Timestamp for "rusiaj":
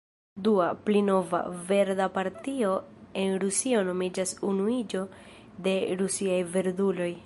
6.03-6.45